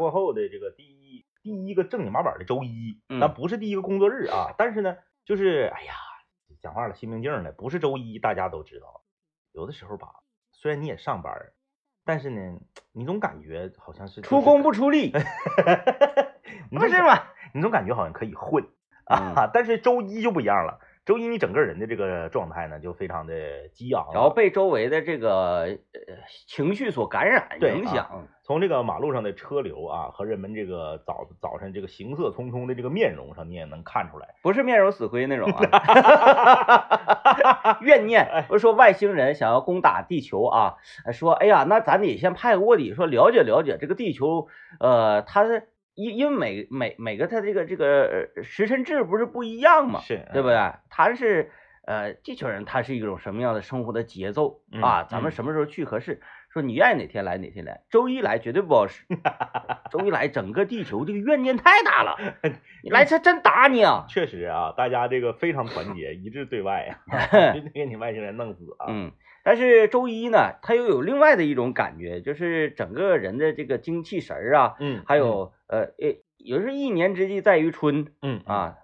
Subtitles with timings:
[0.00, 5.92] 过后的这个第一第一个正经八百的周一，嗯那不是第一个工作日啊，但是呢，就是哎呀，
[6.62, 9.02] 讲话了心明镜的，不是周一，大家都知道。
[9.52, 10.08] 有的时候吧，
[10.52, 11.52] 虽然你也上班儿，
[12.06, 12.58] 但是呢，
[12.92, 15.12] 你总感觉好像是出工，不出力，
[16.70, 17.22] 不是吗？
[17.52, 18.64] 你总感觉好像可以混
[19.04, 20.80] 嗯啊，但是周一就不一样了。
[21.10, 23.34] 周一你整个人的这个状态呢，就非常的
[23.74, 25.76] 激昂，然后被周围的这个呃
[26.46, 34.36] 情绪所感染对影响，从这个马路上的车流啊和人们这个早早晨这个行色匆匆的这个面容上，你也能看出来。
[34.40, 35.66] 不是面容死灰那种啊，
[37.82, 40.76] 怨念不是说外星人想要攻打地球啊，
[41.12, 44.46] 说哎呀，那咱得先派个卧底，说了解了解这个地球，
[44.78, 45.64] 呃，它的
[46.02, 50.56] 因因为每每每个它这个这个呃时辰制不是不一样嘛，是对不对？
[50.88, 51.50] 他是
[51.86, 55.04] 呃地球人，他是一种什么样的生活的节奏嗯啊？
[55.08, 56.20] 咱们嗯什么时候去合适？
[56.52, 59.04] 说你愿意哪天来哪天来，周一来绝对不好使，
[59.92, 62.16] 周一来整个地球这个怨念太大了，
[62.82, 64.04] 你来他真打你啊！
[64.10, 68.86] 确实啊，大家这个非常团结，一致对外啊，给你外星人弄死啊！
[68.90, 78.76] 嗯，但是周一呢，它又有另外的一种感觉，就是整个人的这个精气神儿啊，嗯，还有呃呃，有时候一年之计在于春嗯啊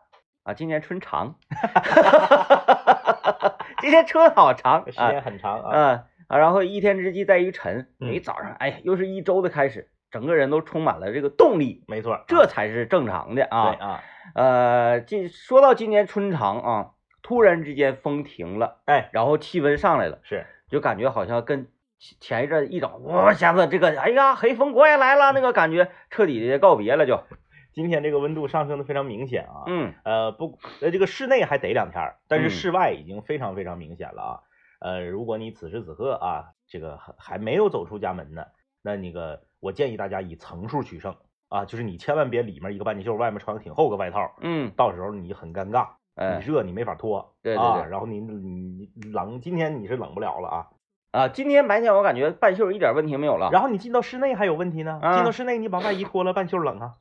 [0.42, 1.36] 啊，今年春长，
[3.80, 5.76] 今年春好长嗯，时啊间很长啊。
[5.76, 13.70] 啊啊，然后一天之计在于晨，嗯你早上哎，又是一周的开始，整个人都充满了这个动力，没错，这才是正常的啊。
[13.70, 14.02] 对啊，
[14.34, 16.90] 呃，这说到今年春长啊，
[17.26, 20.20] 突然之间风停了，哎，然后气温上来了。
[20.22, 20.46] 是。
[20.68, 21.66] 就感觉好像跟
[21.98, 27.24] 前前一阵一整，哇一下子这个，哎呀，黑风国也来了，那个感觉彻底的告别了就，
[27.72, 29.64] 今天这个温度上升的非常明显啊。
[29.66, 29.92] 嗯。
[30.04, 32.50] 呃，不，呃，这个室内还得两天儿，但是嗯。
[32.50, 34.40] 室外已经非常非常明显了啊。
[34.78, 38.46] 呃，如果你此时此刻啊，这个还还没有走出家门呢，
[38.82, 41.16] 那那个我建议大家以层数取胜
[41.48, 50.66] 啊，就是你千万别里面一个半截袖，外面穿个挺厚个外套，嗯，到时候你很尴尬，哎你热你没法脱，对对啊，对然后你你你冷，今天你是冷不了了啊。
[51.12, 56.92] 啊，今天白天我感觉半袖一点问题没有了，然后你进到室内还有问题呢，啊进到室内你把外衣脱了，半袖冷啊。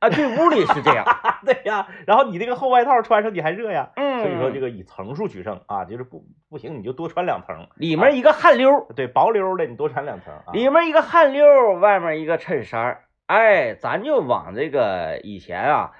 [0.00, 1.04] 啊，对，屋里是这样，
[1.46, 10.52] 对呀，然后你这个厚外套穿上你还热呀，嗯，所以说这个个以层数取胜啊，就是不不行你就多穿两层，里面一个汗溜，对，薄溜的你多穿两层啊。
[10.52, 15.92] 里面一个汗溜，外面一个衬衫儿，哎，咱就往这个以前啊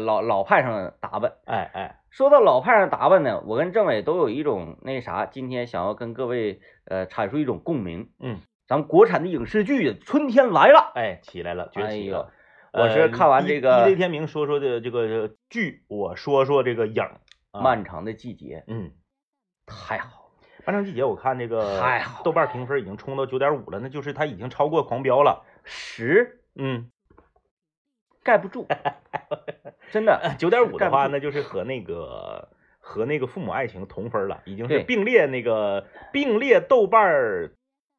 [0.00, 1.34] 老老派上打扮。
[1.46, 8.10] 哎哎，说到老派上打扮呢，我跟政委都有一种那啥，今天想要跟各位呃阐述一种共鸣。
[8.18, 12.32] 嗯，咱们国产的影视剧《春天来了哎，起来了，崛起了。
[12.72, 17.02] 我是看完这个呃一 DJ 天明说说的这个剧，我说说这个影。
[17.52, 18.90] 啊漫长的季节》，嗯，
[19.64, 20.48] 太好了。
[20.66, 21.80] 漫长季节我看这个
[22.24, 25.44] 豆瓣评分已经冲到九点五了，那就是它已经超过狂飙了。
[25.62, 26.90] 十嗯，
[28.22, 28.66] 盖不住，
[29.90, 32.48] 真的九点五的话，那就是和那个
[32.78, 37.52] 和那个父母爱情同分了，已经是并列那个并列豆瓣儿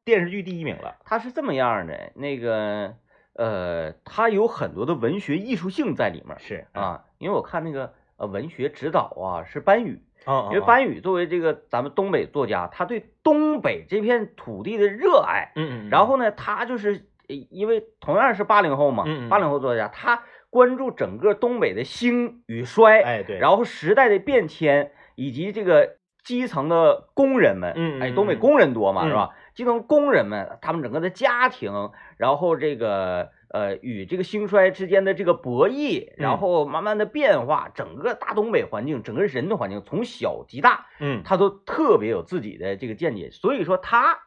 [0.04, 0.96] 电视剧第一名了。
[1.04, 2.94] 它是这么样的，那个
[3.34, 7.04] 呃，它有很多的文学艺术性在里面是，啊。
[7.18, 29.08] 因为我看那个呃文学指导啊是班宇，啊，因为班宇作为这个咱们东北作家，他对东北这片土地的热爱，嗯嗯，然后呢，他就是呃因为同样是八零后嘛八零后作家，他关注整个东北的兴与衰，哎对，然后时代的变迁，以及这个基层的工人们，哎，嗯哎东北嗯工人多嘛，嗯。
[29.08, 29.30] 是吧？
[29.54, 36.36] 基层工人们他们整个的家庭，然后这个呃与这个兴衰之间的这个博弈，然嗯。
[36.36, 44.18] 后慢慢的变化，整个大东北环境，整个人的环境从小及大，嗯，他都特别有自己的这个见解，所以说他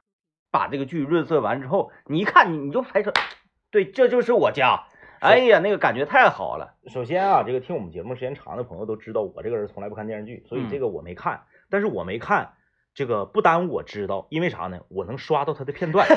[0.52, 3.12] 把这个剧润色完之后，你一看你你就拍出，
[3.72, 4.86] 对，这就是我家。
[5.20, 6.76] 哎呀，那个感觉太好了。
[6.88, 11.42] 首先啊，这个听我们节目时间长的朋友都知道，我这个人从来不看电视剧，所以嗯这个我没看。
[11.70, 12.54] 但是我没看，
[12.94, 14.80] 这个不耽误我知道，因为啥呢？
[14.88, 16.08] 我能刷到他的片段，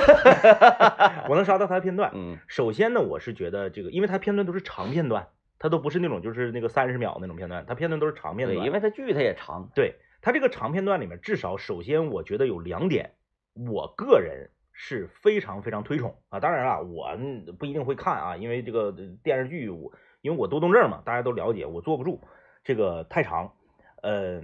[1.28, 2.12] 我能刷到他的片段。
[2.14, 5.26] 嗯首先呢，我是觉得这个，因为他片段都是长片段，
[5.58, 8.66] 它都不是那种就是那个三十秒那种片段，它片段都是长片对，段。
[8.66, 9.68] 因为它剧它也长。
[9.74, 13.14] 对它这个长片段里面，至少首先我觉得有两点，
[13.54, 16.40] 我个人是非常非常推崇啊。
[16.40, 22.20] 当然了，我嗯不一定会看啊，因为这个电视剧我因为我多动症嘛，大家都了解，我坐不住
[22.64, 23.54] 这个太长。
[24.02, 24.42] 呃，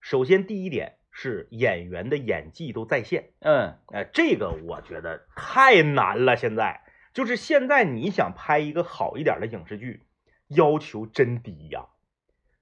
[0.00, 6.36] 首先第一点是演员的演技都在线，嗯哎、这个我觉得太难了。
[6.36, 6.82] 现在
[7.12, 10.06] 就是现在你想拍一个好一点的影视剧，
[10.46, 11.86] 要求真低呀。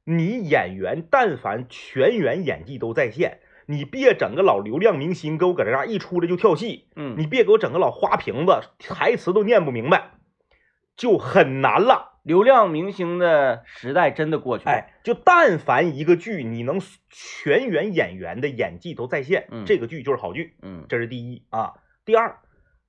[0.05, 10.13] 你演员但凡全员演技都在线，你别整个老流量明星给我搁这嘎一出来就跳戏，嗯，你别给我整个老花瓶子，台词都念不明白，
[10.97, 12.13] 就很难了。
[12.23, 14.73] 流量明星的时代真的过去了。
[14.73, 21.75] 哎，就但凡一个剧你能全员演员的演技都在线，嗯这个剧就是好剧，嗯这是第一啊。
[22.05, 22.39] 第二，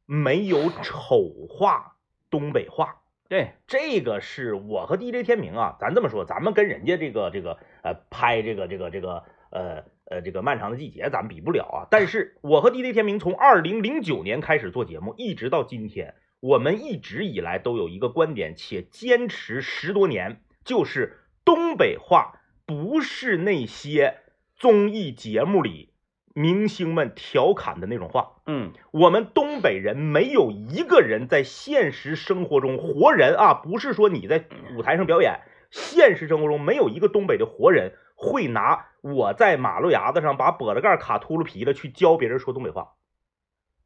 [0.07, 1.97] 没有丑化
[2.31, 11.87] 东北话，对，这个是我和 DJ 天明啊，咱这么说，咱们跟人家这个这个呃拍这个这个这个呃呃这个漫长的季节，咱们比不了啊。
[11.91, 24.17] 但是我和 DJ 天明从二零零九年开始做节目，一直到今天，我们一直以来都有一个观点，且坚持十多年，就是东北话不是那些
[24.55, 25.93] 综艺节目里
[26.33, 28.33] 明星们调侃的那种话。
[28.45, 34.45] 嗯我们东北人没有一个人在现实生活中活人啊，不是说你在
[34.77, 42.95] 舞台上表演，现实生活中没有一个东北的活人会拿我在马路牙子上把跛子盖卡秃噜皮了去教别人说东北话。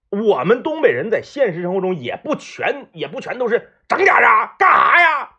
[0.10, 5.30] 我们东北人在现实生活中也不全也不全都是整点啊，干啥呀？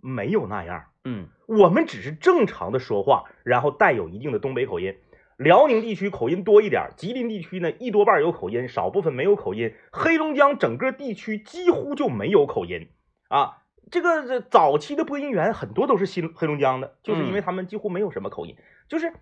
[0.00, 0.84] 没有那样。
[1.04, 4.96] 嗯我们只是正常的说话，然后带有一定的东北口音。
[5.36, 9.74] 辽宁地区口音多一点，吉林地区呢一多半有口音，少部分没有口音。
[9.90, 12.88] 黑龙江整个地区几乎就没有口音
[13.28, 13.63] 啊。
[13.90, 18.56] 这个这早期的播音员很多都是新黑龙江的，就是因为他们几乎没有什么口音，
[18.88, 19.12] 就是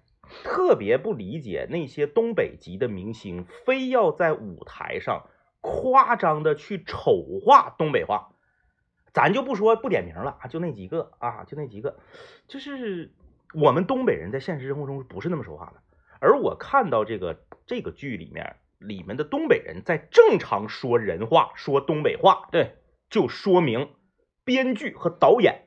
[0.44, 5.28] 特别不理解那些东北籍的明星非要在舞台上
[5.60, 8.28] 夸张的去丑化东北话。
[9.12, 11.98] 咱就不说不点名了啊，就那几个啊，就那几个，
[12.48, 13.12] 就是
[13.52, 15.82] 我们东北人在现实生活中不是那么说话的。
[16.18, 22.76] 而我看到这个这个剧里面，里面的东北人在正常说人话、说东北话，对，
[23.10, 23.90] 就说明
[24.44, 25.62] 编剧和导演，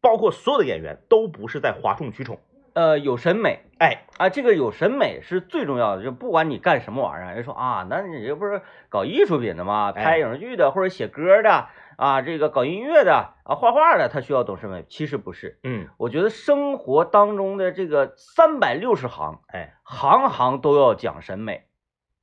[0.00, 2.38] 包括所有的演员都不是在哗众取宠。
[2.74, 6.04] 呃，有审美哎，啊，这个有审美是最重要的。
[6.04, 9.92] 就不管你干什么玩意儿，人说啊，那你这不是搞艺术品的吗？
[9.96, 11.66] 哎拍影视剧的或者写歌的
[11.96, 14.84] 啊，这个搞音乐的啊，画画的，他需要懂审美。
[14.88, 21.64] 其实不是，嗯，我觉得生活当中的这个三百六十行，哎，行行都要讲审美。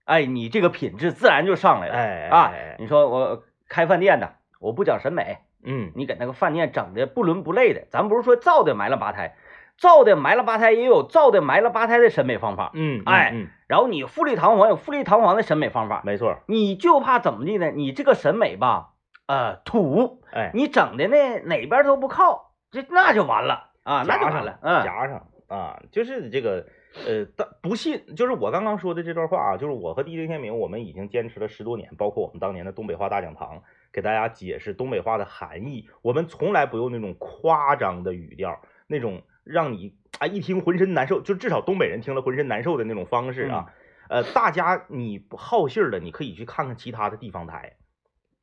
[0.05, 1.95] 哎，你这个品质自然就上来了。
[1.95, 9.35] 哎啊哎，你说我开饭店的，我不讲审美，嗯，你给那个饭店整的不伦不类的，咱不是说造的埋了吧胎，
[9.77, 17.71] 造的埋了吧胎也有造的埋了吧胎的审美方法，嗯，哎嗯，然后你富丽堂皇有富丽堂皇的审美方法，没错，你就怕怎么地呢？
[17.71, 18.91] 你这个审美吧，
[19.27, 26.65] 呃，土，哎，你整的呢哪边都不靠，这那就完了啊，那就完了，嗯，夹上啊，就是这个
[27.05, 33.61] 呃，但不信，就是我刚刚说的这段话啊，就是我和 DJ 天明，我们已经坚持了十多年，包括我们当年的东北话大讲堂，
[33.95, 43.73] 给大家解释东北话的含义，我们从来不用那种夸张的语调，那种让你啊一听浑身难受，就至少东北人听了浑身难受的那种方式啊。
[44.09, 47.77] 呃，大家你不好信儿的，你可以去看看其他的地方台，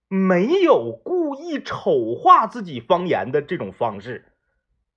[0.08, 4.32] 没有故意丑化自己方言的这种方式，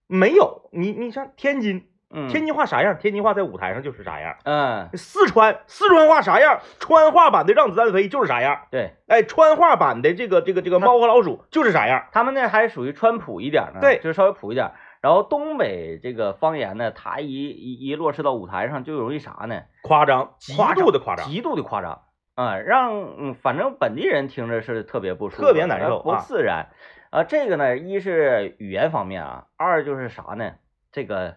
[0.07, 0.69] 没有。
[0.71, 2.97] 你你像天津，嗯，天津话啥样？
[2.97, 4.35] 天津话在舞台上就是啥样。
[4.43, 6.59] 嗯，四川四川话啥样？
[6.79, 8.61] 川话版的《让子弹飞》就是啥样。
[8.71, 12.05] 对哎，川话版的这个这个这个《猫和老鼠》就是啥样。
[12.11, 14.71] 他们那还属于川普一点呢，对就是稍微普一点。
[15.01, 19.61] 然后东北这个方言呢，它一一一落实到舞台上，就容易啥呢？
[19.83, 21.27] 夸张，极度的夸张。
[21.27, 22.01] 极度的夸张
[22.33, 26.67] 啊、让嗯，反正本地人听着是特别不舒服，特别难受呃不啊自然。
[27.11, 30.53] 啊，这个呢，一是语言方面啊，二就是啥呢？
[30.91, 31.35] 这个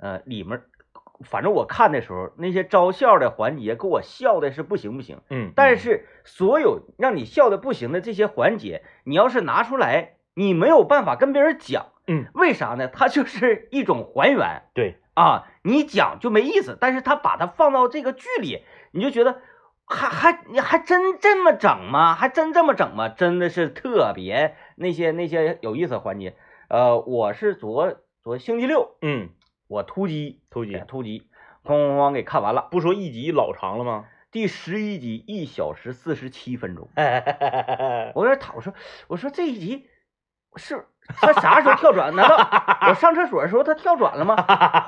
[0.00, 0.62] 呃里面，
[1.24, 5.20] 反正我看的时候，那些招笑的环节给我笑的是不行不行。
[5.28, 12.88] 嗯，但是所有让你笑的不行的这些环节，你要是拿出来，你没有办法跟别人讲，嗯，为啥呢？
[12.88, 14.62] 它就是一种还原。
[14.74, 19.42] 对，啊，你讲就没意思，但是他把它放到这个剧里，你就觉得
[19.84, 22.14] 还还你还真这么整吗？
[22.14, 23.08] 还真这么整吗？
[23.10, 26.34] 真的是特别那些那些有意思的环节。
[26.68, 29.30] 呃，我是昨昨星期六嗯，
[29.70, 31.28] 我突击突击哎突击，
[31.64, 34.06] 哐哐哐给看完了，不说一集老长了吗？
[34.32, 36.88] 第十一集一小时四十七分钟。
[36.96, 38.74] 哎，我有点讨，我说
[39.06, 39.88] 我说这一集
[40.56, 42.12] 是他啥时候跳转？
[42.16, 42.36] 难道
[42.90, 44.34] 我上厕所的时候他跳转了吗？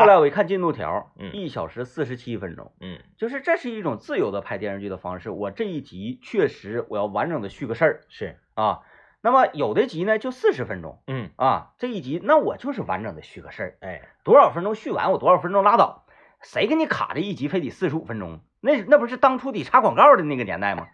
[0.00, 2.72] 后来我一看进度条， 嗯一小时四十七分钟。
[2.80, 5.30] 嗯就是这是一种自由的拍电视剧的方式。
[5.30, 8.80] 我这一集确实我要完整的续个事儿是，啊。
[9.22, 16.04] 那么有的集呢就四十分钟嗯啊，这一集那我就是完整的续个事儿，哎，多少分钟续完我多少分钟拉倒。
[16.42, 18.40] 谁给你卡这一集非得四十五分钟？
[18.60, 20.88] 那那不是当初得插广告的那个年代吗？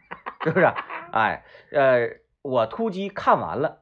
[0.44, 0.66] 是不是？
[1.10, 1.42] 哎，
[1.72, 3.80] 呃，我突击看完了，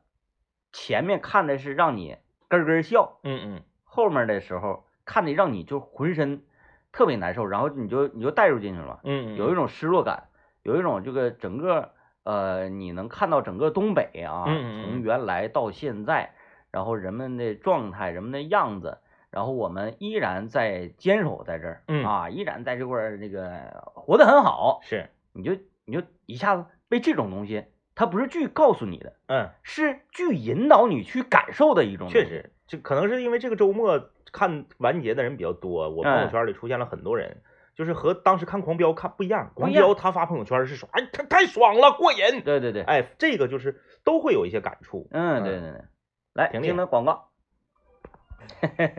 [0.72, 2.16] 前面看的是让你
[2.48, 6.44] 咯咯笑，嗯嗯后面的时候看的让你就浑身
[6.92, 9.00] 特别难受，然后你就你就带入进去了嘛。
[9.02, 10.28] 嗯，有一种失落感，
[10.62, 11.94] 有一种这个整个
[12.26, 14.44] 呃，你能看到整个东北啊，
[14.82, 16.34] 从原来到现在，
[16.72, 18.98] 然后人们的状态、人们的样子，
[19.30, 22.04] 然后我们依然在坚守在这儿，嗯。
[22.04, 25.52] 啊，依然在这块儿这个活得很好，是，你就
[25.84, 36.28] 你就一下子被这种东西，它不是剧告诉你的，嗯，是剧引导你去感受的一种，确，实，这可能是因为这个周末看完结的人比较多，我朋友嗯。
[36.28, 37.36] 圈里出现了很多人，
[37.76, 45.06] 就是和当时看狂飙看不一样，狂飙他发朋友圈是说，哎，他太爽了，过瘾，对对对，哎，这个就是都会有一些感触。
[45.10, 45.84] 嗯，对对对，
[46.32, 47.28] 来听听广告，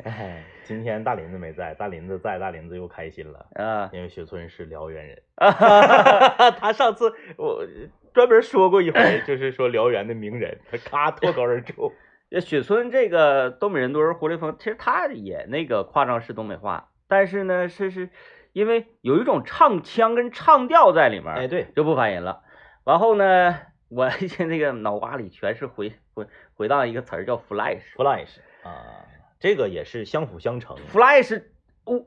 [0.03, 5.23] 哎，今天大林子没在，大林子在，大林子又开心了，啊，因为雪村是辽源人。
[5.37, 7.65] 哈哈哈他上次我
[8.13, 11.91] 专门说过一回，就是说辽源的名人，他咔脱口而出。
[12.29, 18.09] 这雪村这个东北人多人活雷锋，其实他也那个夸张是东北话，但是呢，是是
[18.57, 22.41] 因为有一种唱腔跟唱调在里面，哎，对，就不烦人了。
[22.83, 23.55] 然后呢，
[23.87, 24.09] 我
[24.49, 27.83] 这个脑瓜里全是回回回荡一个词儿叫 flash。
[27.95, 29.05] Flash 啊，
[29.39, 30.75] 这个也是相辅相成。
[30.91, 31.43] flash，
[31.85, 32.03] 我、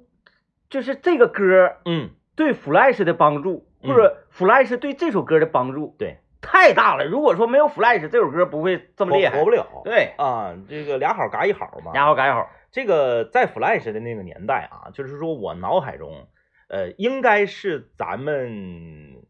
[0.69, 7.05] 就是这个歌嗯，对 flash 的帮助，嗯或者 flash 对这首歌的帮助对，太大了。
[7.05, 9.35] 如果说没有 flash，这首歌不会这么厉害。
[9.35, 9.83] 活活不了。
[9.85, 11.93] 对，啊，这个俩好嘎一好嘛。
[11.93, 12.51] 俩好嘎一好。
[12.73, 16.29] 这个在 Flash 的那个年代啊，就是说我脑海中，
[16.71, 19.27] 呃，应该是咱们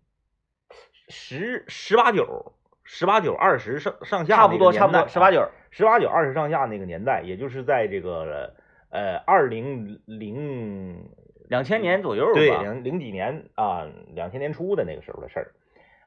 [1.08, 2.52] 十十八九、
[2.84, 5.48] 十八九、二十上上下，差不多，差不多，十八，九。
[5.72, 8.54] 十八九、二十上下那个年代，也就是在这个
[8.90, 11.08] 呃二零零
[11.48, 12.32] 两千年左右吧。
[12.34, 15.54] 对零零几年啊，两千年初的那个时候的事儿。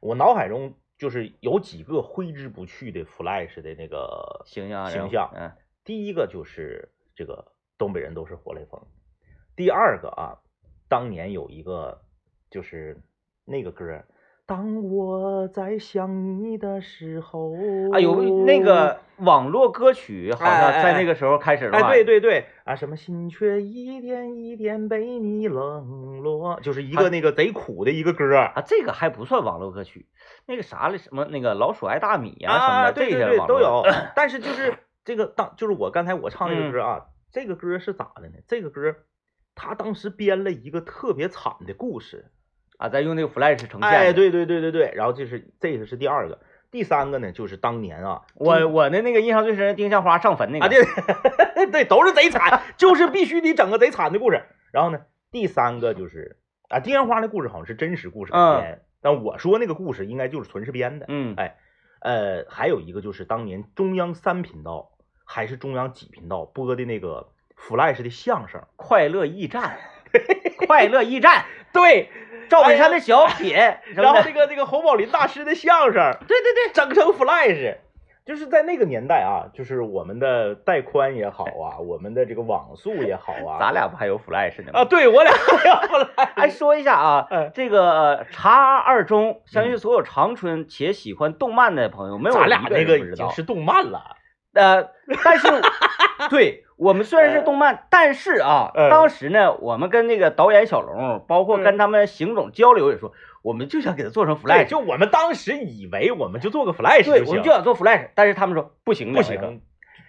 [0.02, 5.50] 我脑海中就是有几个挥之不去的 Flash 的那个形象形象，嗯，
[5.86, 8.82] 第一个就是这个东北人都是活雷锋，
[9.56, 10.40] 第二个啊，
[10.94, 12.02] 当年有一个
[12.52, 13.02] 就是
[13.46, 14.06] 那个歌儿，
[14.46, 17.52] 当我在想你的时候，
[17.92, 21.88] 哎呦那个网络歌曲，好像在那个时候开始了吧？
[21.88, 30.06] 哎，对对对啊，什么心却一点一点被你冷落，就是一个那个贼苦的一个歌儿啊，这个还不算网络歌曲，
[30.46, 33.82] 那个啥了，什么那个老鼠爱大米呀、什么啊，的，对对这些都有，
[34.16, 38.36] 但是就是这个当就是我刚才我唱那个歌嗯啊，这个歌是咋的呢？
[38.48, 38.96] 这个歌
[39.56, 42.32] 他当时编了一个特别惨的故事，
[42.78, 43.88] 啊，在用那个 Flash 呈现的。
[43.88, 46.40] 哎，对对对对对，然后这是这个是第二个，
[46.72, 54.44] 第三个呢就是当年啊，我我的那个印象最深，丁香花上坟那个啊对 对都是贼惨，就是必须得整个贼惨的故事。
[54.72, 56.38] 然后呢，第三个就是
[56.70, 61.06] 啊，丁香花那故事好像是真实故事改嗯编，但我说那个故事应该就是纯是编的。
[61.10, 61.58] 嗯，哎
[62.02, 64.92] 呃，还有一个就是当年中央三频道
[65.24, 69.78] 还是中央几频道播的那个 Flash 的相声，快乐驿站，
[70.68, 72.10] 快乐驿站， 对，
[72.50, 73.56] 赵本山的小品，
[73.96, 77.78] 然后那个那个侯宝林大师的相声，对对对，整成 Flash，
[78.26, 84.82] 就是在那个年代啊，就是我们的带宽也好啊，我们的这个网速也好啊， 咱俩不还有 Flash 呢吗？
[84.82, 93.26] 啊，对我俩还有 Flash， 哎，说一下啊嗯，这个呃茶二中，相信所有长春且喜欢动漫的朋友，没有咱俩那个不知道。
[93.26, 94.18] 已经是动漫了，
[94.54, 94.90] 呃，
[95.24, 95.48] 但是
[96.32, 109.62] 对我们虽然是动漫，但是啊，嗯当时呢，我们跟那个导演小龙，包括嗯跟他们邢总交流也说，我们就想给他做成，Flash，就我们当时以为我们就做个 Flash 对，我们就，想做 Flash，但是他们说不行，不行，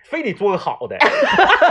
[0.05, 0.97] 非得做个好的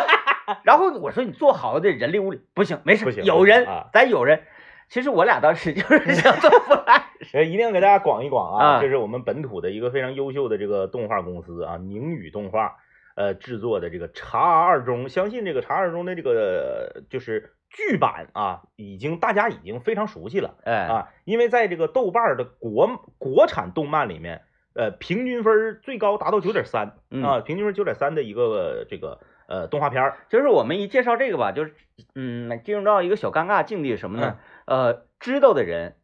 [0.64, 4.44] 然后我说你做好的人力物力不行，没事，有人，啊咱有人。
[4.90, 7.02] 其实我俩当时就是想做 Flash，
[7.34, 12.76] 呃，一定要给大家广一广啊，啊这是我们本土的一个非常优秀的这个动画公司啊，宁宇动画
[13.16, 24.42] 呃制作的这个《茶二中》，相信这个《茶二中》的这个就是剧版啊，已经大家已经非常熟悉了哎，啊，因为在这个豆瓣儿的国国产动漫里面，
[24.76, 31.74] 呃，平均分儿最高达到九点三嗯啊，平均分九点三的一个这个呃动画片儿，就是我们一介绍这个吧，就是
[32.16, 34.38] 嗯，进入到一个小尴尬境地，什么呢？
[34.66, 35.96] 呃，知道的人，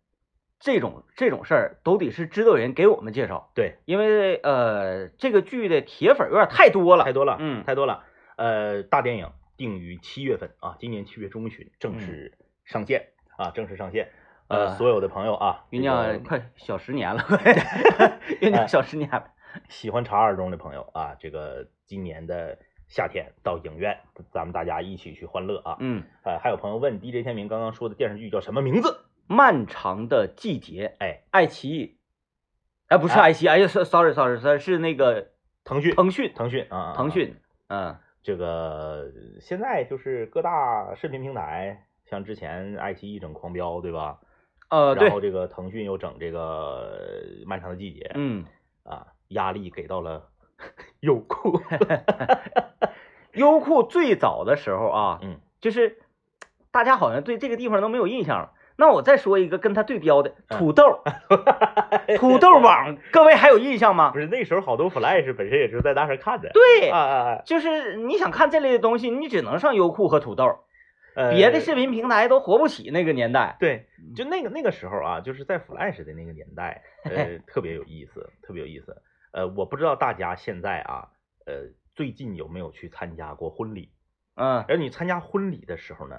[0.60, 8.04] 这种这种事儿都得是知道人给我们介绍，对，因为呃，这个剧的铁粉有点太多了太，多了，嗯太多了。
[8.36, 14.10] 呃，大电影定于七月份啊，今年七月中旬正式上线、啊，正式上线。
[14.50, 17.22] 呃，所有的朋友啊，酝这个酿快小十年了，
[18.42, 19.32] 酝酿小十年了，
[19.70, 24.00] 喜欢查二中的朋友啊，这个今年的夏天到影院，
[24.32, 25.78] 咱们大家一起去欢乐啊。
[25.80, 29.06] 嗯，呃，还有朋友问 DJ 天明刚刚说的电视剧叫什么名字？
[29.32, 31.98] 漫长的季节，哎，爱奇艺，
[32.88, 35.28] 哎，不是哎爱奇艺，哎呀，sorry sorry sorry，是那个
[35.64, 37.36] 腾讯，腾讯，腾讯啊，腾讯，
[37.68, 44.18] 嗯，这个现在就是各大视频平台，像之前爱奇艺整狂飙，对吧？
[44.72, 45.10] 呃，对。
[45.10, 48.46] 然，后这个腾讯又整这个《漫长的季节》嗯，
[48.82, 50.32] 啊，压力给到了
[51.02, 51.62] 优酷。
[53.34, 56.00] 优酷最早的时候啊，嗯，就是
[56.72, 58.54] 大家好像对这个地方都没有印象了。
[58.80, 61.04] 那我再说一个跟它对标的嗯土豆，
[62.18, 64.20] 土豆 网，各位还有印象吗不？
[64.20, 66.50] 是那时候好多 Flash 本身也是在那上看的。
[66.54, 67.42] 对啊，啊啊！
[67.46, 70.60] 就是你想看这类的东西，你只能上优酷和土豆，
[71.14, 73.58] 呃别的视频平台都活不起那个年代。
[73.60, 78.96] 对，就那个那个时候啊，就是在 Flash 的那个年代，呃， 特别有意思，特别有意思。
[79.34, 81.10] 呃，我不知道大家现在啊，
[81.46, 83.92] 呃，最近有没有去参加过婚礼？
[84.36, 86.16] 嗯而你参加婚礼的时候呢，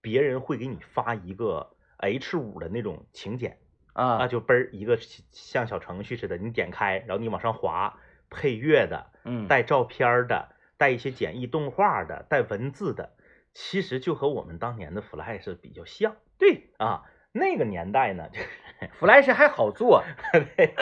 [0.00, 3.58] 别人会给你发一个 H 五的那种请柬
[3.92, 4.98] 啊，啊就嘣儿一个
[5.32, 7.98] 像小程序似的，你点开，然后你往上滑，
[8.30, 13.12] 配乐的，嗯，带照片儿的，带一些简易动画的，带文字的，
[13.52, 16.16] 其实就和我们当年的 Flash 比较像。
[16.36, 18.28] 对啊，那个年代呢，，
[18.98, 20.02] Flash 还好做。
[20.32, 20.74] 对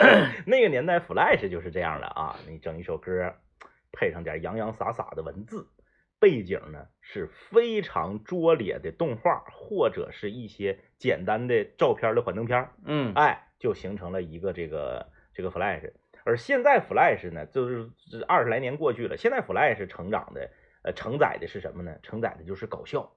[0.47, 3.35] 那个年代 Flash 就是这样的啊，你整一首歌，
[3.91, 5.67] 配上点洋洋洒洒的文字，
[6.23, 15.91] 背景呢是非常拙劣的动画或者是一些简单的照片的幻灯片儿，嗯哎，就形成了一个这个这个 Flash。
[16.23, 20.49] 而现在 Flash 呢，就是这二十来年过去了，现在 Flash 成长的
[20.83, 21.93] 呃承载的是什么呢？
[22.01, 23.11] 承载的就是搞笑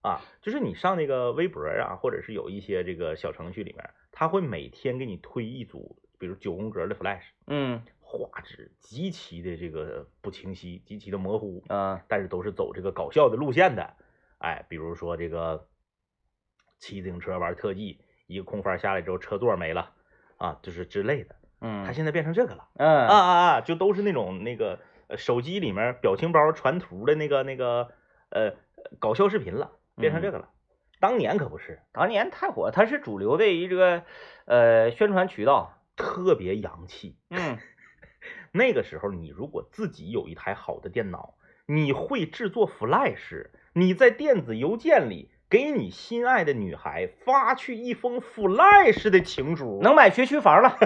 [0.00, 7.82] 啊，就是你上那个微博啊，或者是有一些这个小程序里面，它会每天给你推一组，比如九宫格的 Flash，嗯
[8.18, 13.94] 画质极其的这个不清晰，极其的模糊，啊但是都是走这个搞笑的路线的。
[14.38, 15.68] 哎，比如说这个
[16.78, 19.92] 骑自行车玩特技，一个空翻下来之后车座没了
[20.38, 21.36] 啊，就是之类的。
[21.60, 27.92] 嗯，它现在变成这个了啊嗯啊啊啊，就都是那种那个呃手机里面表情包传图的那个那个
[28.30, 28.56] 呃
[28.98, 30.50] 搞笑视频了，变成这个了。
[30.98, 34.02] 当年可不是，当年太火，它是主流的一个
[34.46, 35.76] 呃宣传渠道。
[35.96, 37.18] 特别洋气。
[37.28, 37.58] 嗯
[38.52, 41.34] 那个时候，你如果自己有一台好的电脑，
[41.66, 50.76] 你会制作 Flash，你在电子邮件里给你心爱的女孩发去一封 Flash 的情书，能买学区房了，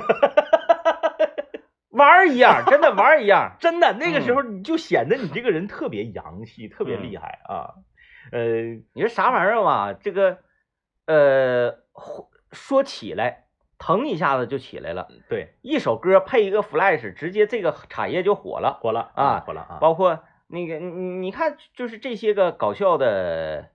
[1.90, 3.56] 玩儿一样，真的玩儿一样。
[3.60, 7.74] 真的那个时候你就显得你这个人特别洋气，特别厉害啊。
[8.32, 9.92] 呃，你说啥玩意儿嘛？
[9.92, 10.38] 这个
[11.06, 11.78] 呃，
[12.52, 13.43] 说起来，
[13.78, 15.08] 腾一下子就起来了。
[15.28, 18.78] 对，一首歌配一个 Flash，直接这个产业就火了。
[18.80, 19.78] 火了啊火了啊！
[19.80, 23.70] 包括那个你你看，就是这些个搞笑的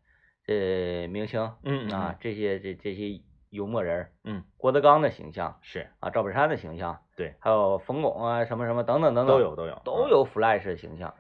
[0.48, 11.14] 呃明星嗯嗯啊，这些这这些幽默人儿，嗯，郭德纲的形象是啊，赵本山的形象，对，还有冯巩啊，什么什么等等等等，都有都有啊都有 Flash 的形象，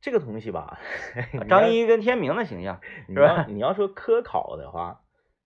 [0.00, 0.78] 这个东西吧。
[1.50, 5.00] 张一跟天明的形象，你是吧要你要说科考的话，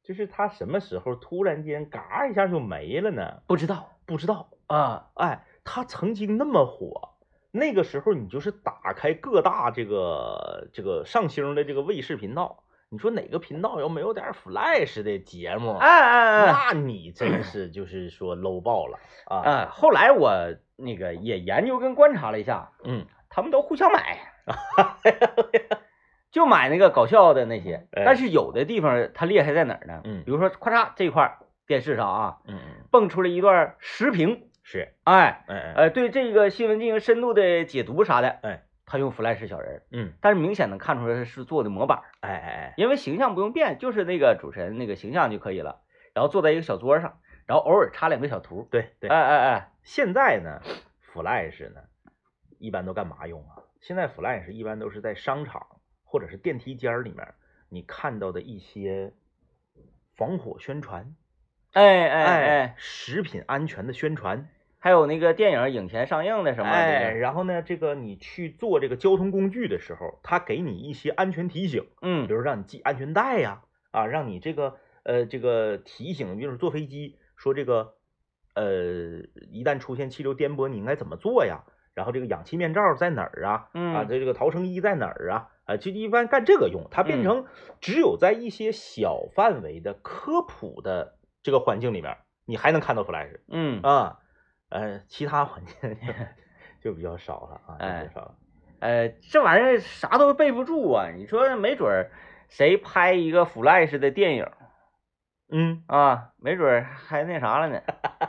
[0.06, 3.42] 就是他什么时候突然间嘎一下就没了呢？
[3.48, 4.48] 不知道不知道。
[4.68, 7.10] 啊，哎，他曾经那么火，
[7.50, 19.36] 那个时候你就是打开各大这个这个上星的这个卫视频道，你说哪个频道要没有点 Flash 的节目，哎哎哎，那你真是就是说 low 爆了啊！
[19.38, 20.32] 啊，后来我
[20.76, 24.18] 那个也研究跟观察了一下，嗯，他们都互相买，
[26.30, 27.86] 就买那个搞笑的那些。
[27.92, 30.00] 哎但是有的地方它厉害在哪儿呢？
[30.04, 45.80] 嗯比如说咔嚓这块儿电视上啊，嗯嗯，蹦出了一段时评，是，哎，哎哎，呃，对这个新闻进行深度的解读啥的，哎，他用 Flash 小人儿，嗯，但是明显能看出来是做的模板儿，哎哎哎，因为形象不用变，就是那个主持人那个形象就可以了。
[46.14, 50.60] 然后坐在一个小桌上，然后偶尔插两个小图，对对，哎哎哎，现在呢
[51.12, 51.80] ，Flash 呢，
[52.58, 53.60] 一般都干嘛用啊？
[53.80, 55.66] 现在 Flash 一般都是在商场
[56.06, 57.34] 或者是电梯间儿里面，
[57.68, 59.12] 你看到的一些
[60.14, 61.14] 防火宣传，
[61.72, 77.94] 哎哎哎，食品安全的宣传，还有那个电影影前上映的什么的，哎，然后呢，这个你去坐这个交通工具的时候，他给你一些安全提醒，嗯比如让你系安全带呀，啊，让你这个呃这个提醒，比如说坐飞机说这个
[78.54, 78.64] 呃
[79.50, 81.64] 一旦出现气流颠簸，你应该怎么做呀？
[81.94, 83.52] 然后这个氧气面罩在哪儿啊？
[83.52, 85.48] 啊，嗯这这个逃生衣在哪儿啊？
[85.66, 87.44] 啊，就一般干这个用，它变成
[87.81, 94.20] 只有在一些小范围的科普的这个环境里面，你还能看到 Flash 嗯，啊，
[94.70, 95.96] 呃，其他环境
[96.81, 98.35] 就比较少了啊，就哎比较少了。
[98.79, 102.11] 呃，这玩意儿啥都备不住啊，你说没准儿
[102.48, 104.48] 谁拍一个 Flash 的电影
[105.50, 105.83] 嗯。
[105.88, 107.81] 啊，没准儿还那啥了呢，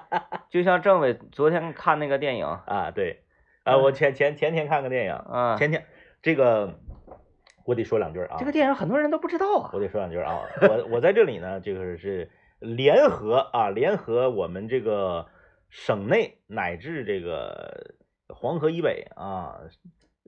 [0.49, 3.23] 就像政委昨天看那个电影，啊，对，
[3.63, 5.85] 啊，我前前前天看个电影，啊，前天
[6.21, 6.79] 这个
[7.67, 15.27] 我得说两句啊，这个电影很多人都不知道啊我，得说两句啊，我我在这里呢，这个是联合啊，联合我们这个
[15.69, 17.95] 省内乃至这个
[18.29, 19.59] 黄河以北啊，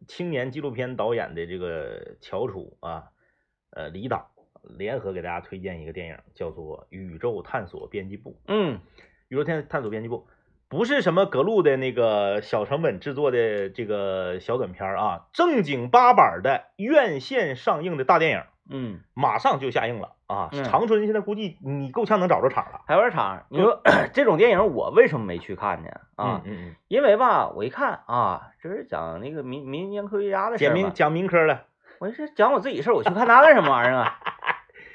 [0.06, 3.06] 青年纪录片导演的这个翘楚啊，
[3.70, 4.32] 呃，李导
[4.78, 8.32] 联合给大家推荐一个电影，叫做《宇宙探索编辑部》。
[8.48, 8.82] 嗯
[9.30, 10.28] 宇宙探探索编辑部
[10.70, 20.50] 不是什么格路的那个小成本制作的这个小短片儿啊，正经八板的院线上映的大电影，嗯，马上就下映了啊！
[20.54, 22.82] 嗯长春现在估计你够呛能找着场了。
[22.86, 23.82] 海湾场，你说
[24.14, 25.90] 这种电影我为什么没去看呢？
[26.16, 26.42] 啊，
[26.88, 31.66] 因为吧，我一看啊，这是讲那个民民间科学家的嗯，事讲民讲民科的
[32.00, 34.20] 我是讲我自己事儿，我去看他干什么玩意儿啊？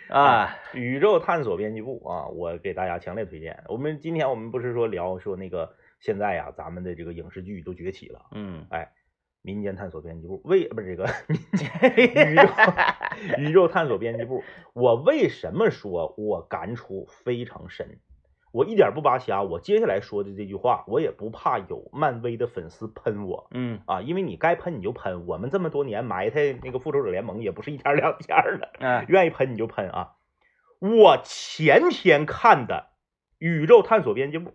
[0.08, 3.64] 啊，宇宙探索编辑部啊，我给大家强烈推荐。
[3.68, 8.92] 我们今天我们不是说聊说那个现在呀、咱们的这个影视剧都崛起了，嗯，哎
[9.42, 12.42] 民间探索编辑部为不是这个 民间宇宙
[13.38, 17.98] 宇宙探索编辑部，我为什么说我感触非常深？
[18.54, 23.80] 我一点不扒瞎，我接下来说的这句话，我也不怕有漫威的粉丝喷我嗯。
[23.84, 30.12] 啊，因为你该喷你就喷，我们这么多年埋汰那个复仇者联盟也不是一天两天的， 嗯，愿意喷你就喷啊。
[30.78, 32.90] 我前天看的
[33.38, 34.52] 宇宙探索编辑部，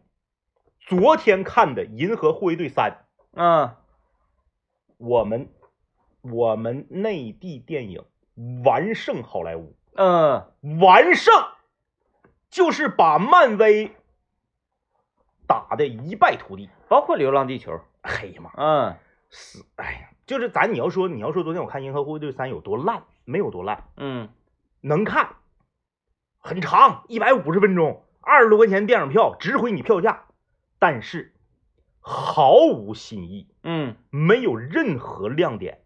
[0.79, 3.71] 昨天看的银河护卫队三，嗯。
[4.97, 5.49] 我们
[6.21, 8.05] 我们内地电影
[8.63, 10.45] 完胜好莱坞，嗯。
[10.79, 11.33] 完胜
[12.49, 13.95] 就是把漫威
[15.47, 16.69] 打的一败涂地。
[16.88, 18.97] 包括《流浪地球》， 哎呀妈，嗯
[19.29, 19.63] 死！
[19.75, 24.29] 哎呀，就是咱你要说你要说昨天我看《银河护卫队三》有多烂，没有多烂，嗯
[24.81, 25.35] 能看，
[26.39, 30.25] 很长，一百五十分钟，二十多块钱电影票，值回你票价，
[30.79, 31.35] 但是
[31.99, 33.53] 毫无新意。
[33.62, 35.83] 嗯没有任何亮点，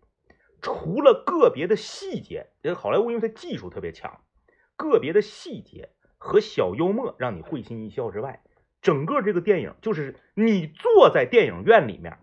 [0.61, 4.21] 除了个别的细节，这个好莱坞因为它技术特别强，
[4.77, 5.89] 个别的细节
[6.23, 8.41] 和小幽默让你会心一笑之外，
[8.81, 12.17] 整个这个电影就是你坐在电影院里面，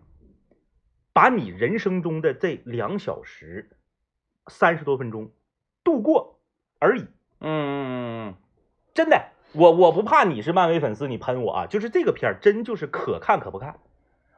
[1.13, 3.69] 把你人生中的这两小时
[4.47, 5.31] 三十多分钟
[5.83, 6.39] 度过
[6.79, 7.05] 而已。
[7.41, 8.33] 嗯
[8.95, 13.79] 真的，我我不怕你是漫威粉丝，你喷我啊，就是这个片儿真就是可看可不看。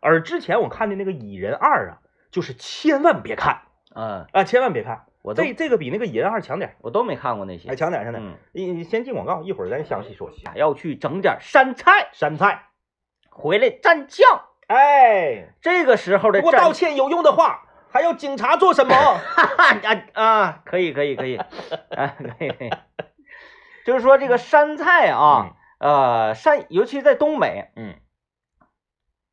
[0.02, 3.62] 而之前我看的那个《蚁人二》啊，就是千万别看
[3.95, 8.27] 嗯，啊，千万别看，我这这个比那个《野人二》强点，我都没看过那些还，，强点儿，强点儿。
[8.27, 10.29] 嗯，你你先进广告，一会儿咱详细说。
[10.55, 12.67] 要去整点山菜，山菜，
[13.29, 14.49] 回来蘸酱。
[14.67, 18.93] 哎，这个时候的如果道歉有用的话，还要警察做什么？
[18.95, 22.69] 啊啊，可以可以可以，啊可以可以，
[23.86, 27.95] 就是说这个山菜啊，呃山，尤其在东北，嗯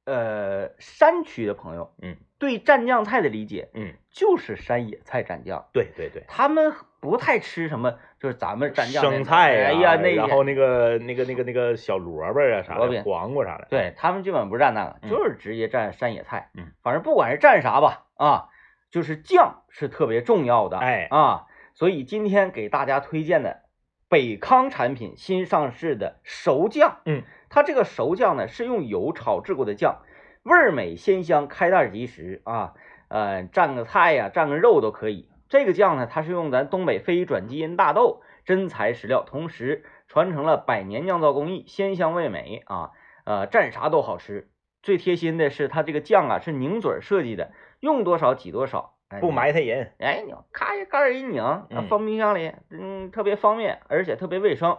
[0.04, 16.50] 呃山区的朋友，嗯，对蘸酱菜的理解嗯，就是山野菜蘸酱，对对对，他们不太吃什么，就是咱们蘸酱生菜哎呀然后那个那个那个那个小萝卜啊啥的，黄瓜啥的，对他们基本不蘸那个，嗯就是直接蘸山野菜。
[16.54, 18.48] 嗯，反正不管是蘸啥吧，啊，
[18.90, 20.78] 就是酱是特别重要的。
[20.78, 23.60] 哎啊，所以今天给大家推荐的
[24.08, 27.00] 北康产品新上市的熟酱。
[27.04, 30.00] 嗯，它这个熟酱呢是用油炒制过的酱，
[30.42, 32.74] 味儿美鲜香，开袋即食啊。
[33.08, 35.28] 呃，蘸个菜呀、蘸个肉都可以。
[35.48, 42.92] 这个酱呢，它是用咱东北非转基因大豆真材实料，同时传承了百年酿造工艺，鲜香味美啊。
[43.24, 44.48] 呃，蘸啥都好吃。
[44.82, 47.50] 最贴心的是，它这个酱啊是拧嘴儿设计的，
[47.80, 49.92] 用多少挤多少，哎不埋汰人。
[49.98, 51.42] 哎，你咔一盖儿一拧，
[51.88, 54.78] 放冰箱里，嗯，特别方便，而且特别卫生。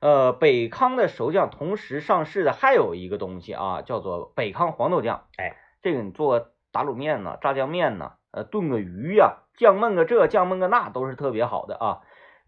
[0.00, 5.24] 呃，北康的熟酱同时上市的还有一个东西啊，叫做北康黄豆酱。
[5.36, 12.00] 哎，这个你做打卤面呐、炸酱面呐、呃，炖个鱼呀、酱焖个这，酱焖个那，都是特别好的啊。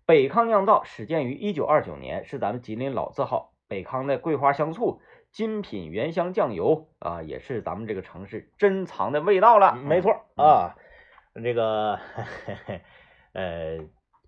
[0.06, 3.52] 北康酿造始建于一九二九年，是咱们吉林老字号。
[3.68, 9.74] 北康的桂花香醋、精品原香酱油啊，也是咱们这个城市珍藏的味道了。
[9.74, 10.76] 没错嗯啊，
[11.34, 11.98] 这个
[13.34, 13.78] 呃，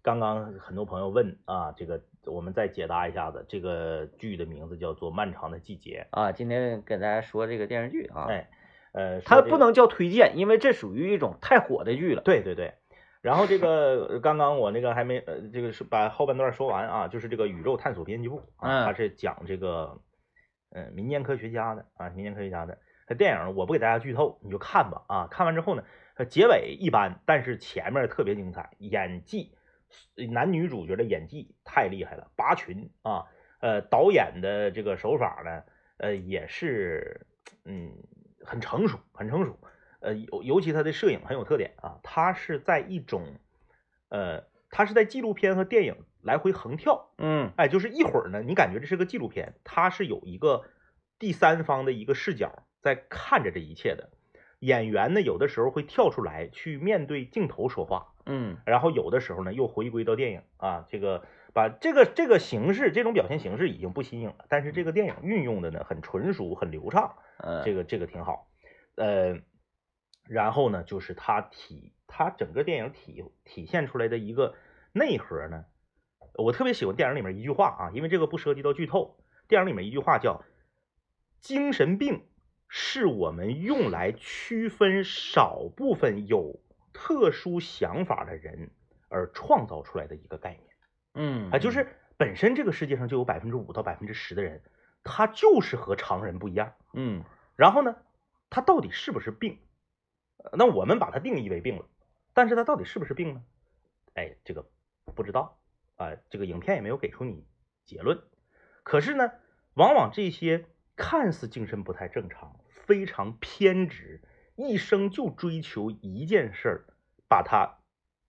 [0.02, 8.48] 刚刚很多朋友问啊，这个我们再解答一下子，这个剧的名字叫做《漫长的季节啊，今天跟大家说这个电视剧啊，哎》。
[8.92, 12.22] 呃，这个它不能叫推荐，因为这属于一种太火的剧了。
[12.22, 12.74] 对对对。
[13.22, 20.00] 然后这个呃 刚刚我那个还没呃，这个是把后半段说完啊，就是这个宇宙探索编辑部啊，嗯它是讲这个
[20.72, 22.78] 呃民间科学家的啊，民间科学家的。
[23.06, 25.85] 这电影我不给大家剧透，你就看吧啊，看完之后呢，
[26.16, 29.52] 呃结尾一般，但是前面特别精彩，演技
[30.31, 33.26] 男女主角的演技太厉害了，拔群啊，
[33.61, 35.62] 呃导演的这个手法呢，
[35.98, 37.26] 呃也是
[37.64, 37.92] 嗯
[38.44, 39.59] 很成熟，很成熟。
[40.00, 43.22] 呃，尤尤其他的摄影很有特点啊，他是在一种，
[44.09, 50.64] 呃，他是在纪录片和电影来回横跳，嗯哎，就是一会儿呢，你感觉这是个纪录片，他是有一个
[51.18, 54.09] 第三方的一个视角在看着这一切的。
[54.61, 58.56] 演员呢，有的时候会跳出来去面对镜头说话，嗯。
[58.64, 68.48] 然后有的时候呢又回归到电影啊，这个把这个这个形式这种表现形式已经不新颖了，但是这个电影运用的呢很纯熟很流畅，嗯，这个这个挺好，
[68.94, 69.38] 呃，
[70.28, 74.54] 然后呢就是它体它整个电影体体现出来的一个
[74.92, 75.64] 内核呢，
[76.38, 80.44] 我特别喜欢电影里面一句话啊，因为这个不涉及到剧透，电影里面一句话叫
[81.40, 82.22] “精神病
[82.68, 86.60] 是我们用来区分少部分有
[87.02, 88.70] 特殊想法的人
[89.08, 90.64] 而创造出来的一个概念”。
[91.14, 94.62] 嗯啊，就是本身这个世界上就有百分之五到百分之十的人，
[95.02, 96.74] 他就是和常人不一样。
[96.92, 97.24] 嗯
[97.56, 97.96] 然后呢，
[98.50, 99.58] 他到底是不是病？
[100.36, 101.86] 呃那我们把它定义为病了，
[102.34, 103.42] 但是他到底是不是病呢？
[104.12, 104.70] 哎，这个
[105.14, 105.58] 不知道
[105.96, 107.46] 啊、这个影片也没有给出你
[107.86, 108.22] 结论。
[108.82, 109.32] 可是呢，
[109.74, 114.22] 往往这些看似精神不太正常、非常偏执，
[114.54, 116.84] 一生就追求一件事儿，
[117.30, 117.78] 把他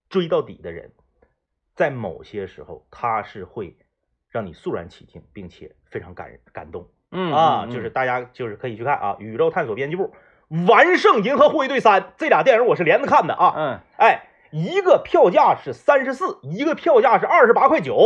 [0.10, 0.94] 追到底的人，
[1.74, 3.76] 在某些时候他是会
[4.30, 6.88] 让你肃然起敬，并且非常感人感动。
[7.12, 10.14] 嗯啊，嗯就是大家就是可以去看啊，《宇宙探索编辑部》
[10.70, 13.54] 《完胜银河护卫队三》这俩电影我是连着看的啊。
[13.58, 17.98] 嗯哎，一个票价是三十四，一个票价是二十八块九。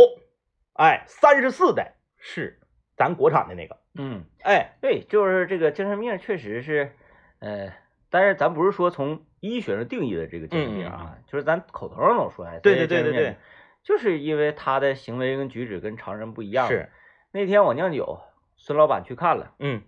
[0.72, 2.60] 哎，三十四的是
[2.96, 3.76] 咱国产的那个。
[3.98, 6.92] 嗯，哎，对，就是这个精神病确实是，
[7.40, 7.72] 呃，
[8.10, 13.36] 但是咱不是说从医学上定义的这个精神病啊，就是咱口头上老说，哎，对对对对对，
[13.82, 16.68] 就是因为他的行为跟举止跟常人不一样。
[16.68, 16.88] 是，
[17.32, 18.20] 那天我酿酒，
[18.56, 19.82] 孙老板去看了，嗯，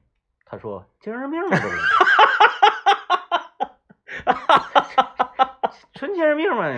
[0.44, 1.78] 他说精神病啊，这不是。
[5.94, 6.68] 纯精神病嘛，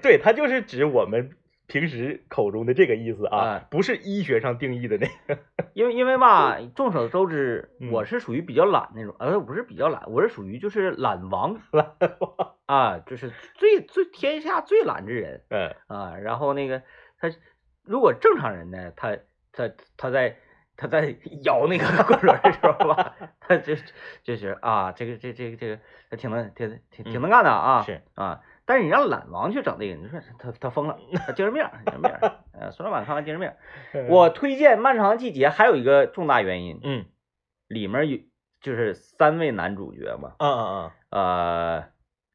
[0.00, 5.40] 对，他就是指我们平时口中的这个意思啊哎，不是医学上定义的那个。
[5.72, 11.86] 因为因为吧，众所周知，嗯我是属于比较懒那种，呃，不是比较懒，我是属于就是懒王， 懒
[12.20, 16.16] 王啊，就是最最天下最懒之人嗯啊。
[16.16, 16.82] 然后那个
[17.18, 17.30] 他
[17.82, 19.16] 如果正常人呢，他
[19.52, 20.36] 他他在
[20.76, 23.74] 他在摇那个滚轮的时候吧，他就
[24.22, 28.42] 就是啊，这个这这个这个他挺能挺挺挺能干的啊，是啊。
[28.66, 32.30] 但是你让懒王去整这个，你说他他疯了，他精神病，精神病。
[32.52, 33.40] 呃，孙老板看完精神
[33.92, 34.08] 病。
[34.08, 37.04] 我推荐《漫长的季节》还有一个重大原因，嗯
[37.68, 38.18] 里面有
[38.60, 41.84] 就是三位男主角嘛，嗯嗯嗯呃，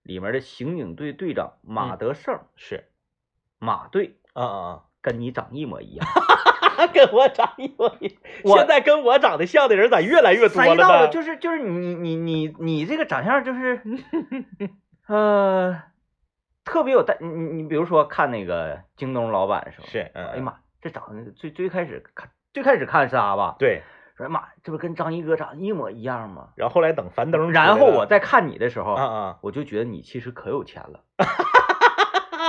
[0.04, 2.86] 里面的刑警队队长马德胜，是
[3.60, 6.08] 马队嗯嗯跟你长一模一样，
[6.78, 8.58] 嗯，跟我长一模一样。
[8.58, 10.76] 现在跟我长得像的人咋越来越多了呢？
[10.76, 13.82] 谁到了就是就是你你你你这个长相就是，
[15.08, 15.82] 呃，
[16.70, 23.56] 特别有代，你你你比如说看那个京东老板的时候，是，嗯，哎呀妈，这长得最最开始看最开始看是他吧？
[23.58, 23.82] 对。
[24.16, 26.50] 说哎妈，这不跟张一哥长得一模一样吗？
[26.56, 31.00] 然后后来等樊登然后我再看你的时候，啊啊，我就觉得你其实可有钱了。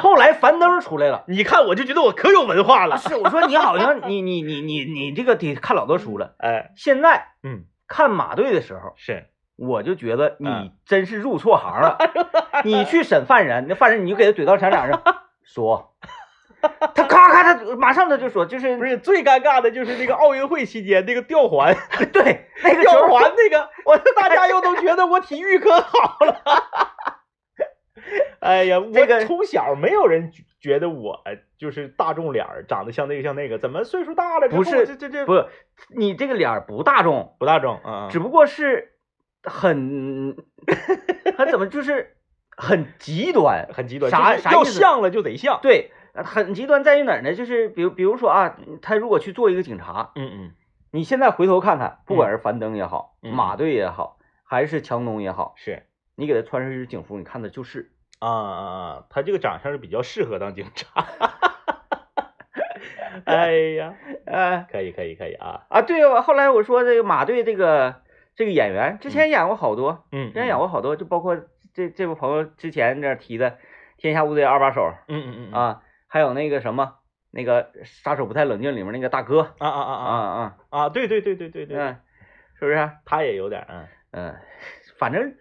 [0.02, 2.98] 后来樊登出来了， 你看我就觉得我可有文化了。
[2.98, 6.34] 是我说你好像你你你你你这个得看老多书了。
[6.38, 9.26] 哎，现在嗯，看马队的时候，是，
[9.60, 11.98] 我就觉得你嗯真是入错行了。
[12.64, 15.02] 你去审犯人，那犯人你就给他怼到墙角上
[15.44, 15.94] 说，
[16.94, 21.76] 他咔咔他马上他就说，就是不是最尴尬的就是那个奥运会期间那个吊环，
[22.12, 26.42] 对那个吊环那个，我大家又都觉得我体育可好了。
[28.40, 31.22] 哎呀，这个我从小没有人觉觉得我
[31.58, 35.44] 就是大众脸儿，长得像那个像那个，怎么岁数大了不是这这这不
[35.96, 38.08] 你这个脸儿不大众，不大众啊？
[38.10, 38.92] 只不过是
[39.44, 40.36] 很
[41.36, 42.16] 他怎么就是
[42.56, 45.60] 很极端，很极端，啥啥要像了就得像。
[45.62, 47.34] 对，呃很极端在于哪儿呢？
[47.34, 50.52] 就是比如比如说啊，他如果去做一个警察，嗯嗯，
[50.92, 55.84] 你现在回头看看，不管是樊登也好，嗯马队也好，还是强东也好，是
[56.16, 57.92] 你给他穿上一身警服，你看的就是。
[58.18, 61.04] 啊啊啊，他这个长相是比较适合当警察。
[63.24, 63.94] 哎呀，
[64.26, 68.02] 哎可以可以可以啊，啊，对我后来我说这个马队这个
[68.40, 71.36] 这个演员之前演过好多，嗯，之前演过好多，就包括
[71.74, 73.50] 这这位朋友之前这提的
[73.98, 76.94] 《天下无贼二把手》嗯，嗯嗯嗯啊，还有那个什么
[77.30, 82.00] 那个杀手不太冷静里面那个大哥啊啊啊啊啊啊，啊，对对对对对对，嗯，
[82.58, 82.90] 是不是？
[83.04, 84.36] 他也有点嗯，嗯，
[84.96, 85.34] 反正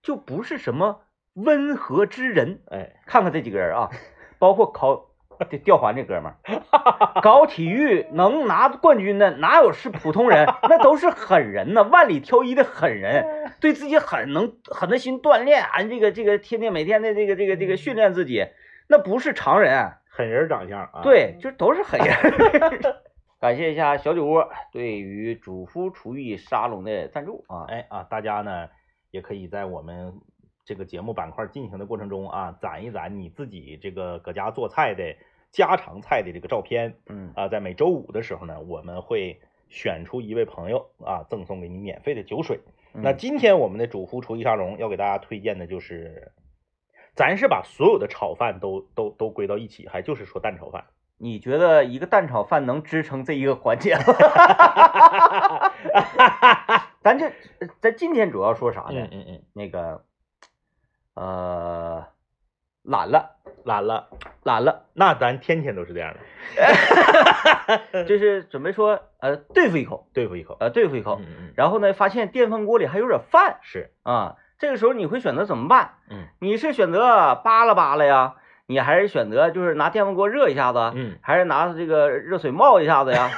[0.00, 1.02] 就不是什么
[1.34, 2.62] 温和之人。
[2.70, 3.90] 哎，看看这几个人啊，
[4.38, 5.10] 包括考
[5.50, 10.46] 这吊环这哥们儿，搞体育能拿冠军的哪有是普通人？
[10.68, 13.24] 那都是狠人呐，万里挑一的狠人，
[13.60, 18.46] 对自己狠能狠的心锻炼啊，这个这个天天每天的这个这个这个训练自己，
[18.88, 19.92] 那不是常人。
[20.08, 22.96] 狠人长相啊。，对，就都是狠人。
[23.38, 27.66] 感谢一下小酒窝对于主夫厨艺沙龙的赞助啊！
[27.68, 28.68] 哎啊，大家呢
[29.10, 30.14] 也可以在我们
[30.66, 35.16] 这个节目板块进行的过程中啊，攒一攒你自己这个搁家做菜的
[35.52, 42.60] 家常菜的这个照片嗯啊，在每周五的时候呢，我们会选出一位朋友啊，赠送给你免费的酒水。
[42.92, 46.32] 那嗯今天我们的主妇厨艺沙龙要给大家推荐的就是，
[47.14, 50.84] 咱是把所有的炒饭都都都归到一起，还就是说蛋炒饭。
[51.18, 54.02] 你觉得一个蛋炒饭能支撑这一个环节吗？
[57.00, 57.32] 咱这
[57.80, 59.00] 咱今天主要说啥呢？
[59.00, 60.04] 嗯嗯嗯，那个
[61.16, 62.06] 呃，
[62.82, 64.08] 懒了，懒了，
[64.44, 66.14] 懒了，那咱天天都是这样
[67.90, 70.56] 的， 就是准备说呃对付一口，对付一口。
[70.60, 75.94] 呃对付一口，嗯嗯，然后呢发现电饭锅里还有点饭是，啊，这个时候你会选择怎么办？
[76.10, 78.34] 嗯你是选择扒拉扒拉呀，
[78.66, 83.30] 你还是选择就是拿电饭锅热一下子，嗯，还是拿这个热水冒一下子呀？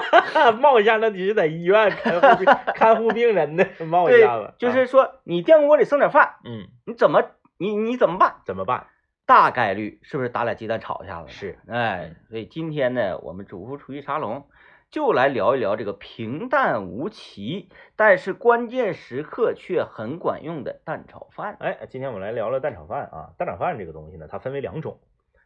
[0.60, 7.22] 冒一下，那你是在医院看护病看护病人的，冒一下子，，就是说你电饭锅里剩点饭，嗯，你怎么
[7.58, 8.36] 你你怎么办？
[8.44, 8.86] 怎么办？
[9.26, 11.28] 大概率是不是打俩鸡蛋炒一下子？
[11.28, 14.46] 是，哎，所以今天呢，我们主妇厨艺沙龙
[14.90, 21.56] 就来聊一聊这个平淡无奇，但是关键时刻却很管用的蛋炒饭。
[21.60, 23.30] 哎，今天我们来聊聊蛋炒饭啊。
[23.38, 24.98] 蛋炒饭这个东西呢，它分为两种，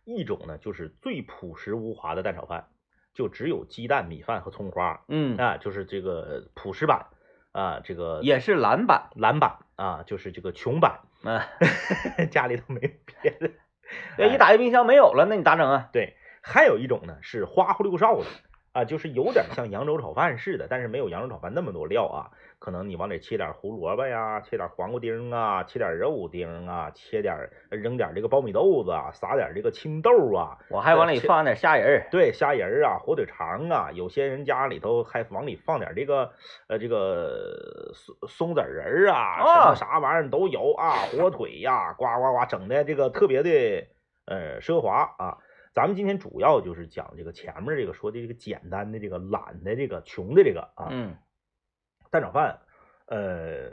[0.07, 2.69] 一种呢就是最朴实无华的蛋炒饭，
[3.13, 7.09] 就只有鸡蛋、米饭和葱花嗯，啊，就是这个朴实版
[7.53, 9.11] 啊，这个也是蓝版。
[9.15, 12.89] 蓝版啊，就是这个穷版， 嗯、家里头没有
[13.21, 13.51] 别的。
[14.17, 15.91] 对，一打开冰箱没有了，那你咋整啊？
[15.93, 18.25] 对，还有一种呢是花乎溜哨的
[18.75, 22.29] 啊，就是有点像扬州炒饭似的，但是没有扬州炒饭那么多料啊。
[22.59, 32.09] 可能你往里切点胡萝卜呀，切点黄瓜丁啊，切点肉丁啊，切点扔点这个苞米豆子啊，撒点这个青豆啊，我还往里放点虾仁儿。
[32.11, 36.33] 对，虾仁儿啊，火腿肠啊，有些人家里头还往里放点这个
[36.67, 43.87] 呃这个松松子仁儿啊，什啊么啥玩意儿都有啊，火腿呀、呱呱呱，整的这个特别的
[44.25, 45.39] 呃奢华啊。
[45.75, 51.17] 咱们今天主要就是讲这个前面这个说的这个简单的这个懒的这个穷的这个啊，嗯
[52.11, 52.61] 蛋炒饭，
[53.07, 53.73] 呃，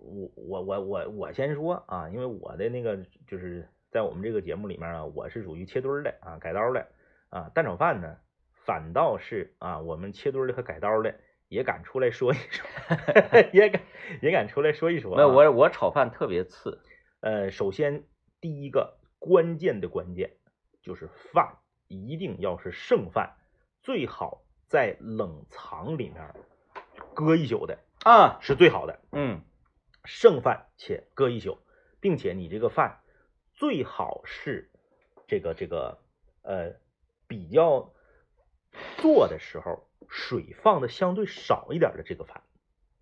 [0.00, 6.86] 我我我我我先说啊，因为我的那个就是在我们这个节目里面啊，我是属于切墩儿的啊，改刀的
[7.28, 8.16] 啊，蛋炒饭呢，
[8.64, 11.14] 反倒是啊，我们切墩儿的和改刀的
[11.48, 12.66] 也敢出来说一说，
[13.52, 13.82] 也敢
[14.22, 15.16] 也敢出来说一说、啊。
[15.16, 16.80] 没有，我我炒饭特别次。
[17.20, 18.04] 呃，首先
[18.40, 20.35] 第一个关键的关键
[20.86, 21.56] 就是饭
[21.88, 23.34] 一定要是剩饭，
[23.82, 26.32] 最好在冷藏里面
[27.12, 29.00] 搁一宿的啊，是最好的。
[29.10, 29.42] 嗯
[30.04, 31.58] 剩饭且搁一宿，
[31.98, 33.00] 并且你这个饭
[33.52, 34.70] 最好是
[35.26, 35.98] 这个这个
[36.42, 36.74] 呃
[37.26, 37.92] 比较
[38.98, 42.44] 做的时候水放的相对少一点的这个饭，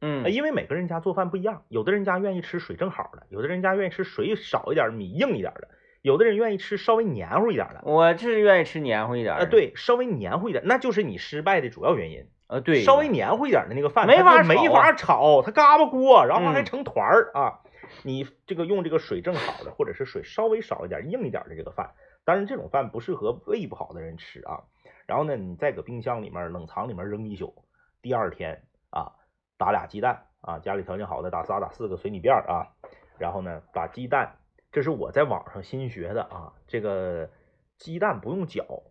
[0.00, 5.68] 呃嗯因为每个人家做饭不一样，有的人家愿意吃水正好的，有的人家愿意吃水少一点、米硬一点的，
[6.04, 7.80] 有的人愿意吃稍微黏糊一点的。
[7.82, 9.50] 我是愿意吃黏糊一点儿呃，的。
[9.50, 12.28] 对，稍微黏糊一点，那就是你失败的主要原因。
[12.46, 17.60] 呃对，稍微黏糊一点的那个饭，没它就没法炒它嘎巴锅，然后还嗯成团儿啊。
[18.02, 21.92] 你这个用这个水正好的，或者是水稍微少一点、硬一点的这个饭，
[22.26, 24.64] 当然这种饭不适合胃不好的人吃啊。
[25.06, 27.64] 然后呢，你再搁冰箱里面、冷藏里面扔一宿，
[28.02, 29.12] 第二天啊，
[29.56, 32.68] 打俩鸡蛋啊，家里条件好的打仨、打四个随你便儿啊。
[33.16, 34.36] 然后呢，把鸡蛋，
[34.74, 37.30] 这是我在网上新学的啊，这个
[37.78, 38.82] 鸡蛋不用搅，